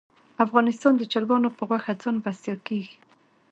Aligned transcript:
افغانستان 0.45 0.93
د 0.97 1.03
چرګانو 1.11 1.49
په 1.57 1.63
غوښه 1.69 1.93
ځان 2.01 2.15
بسیا 2.23 2.55
کیږي 2.67 2.95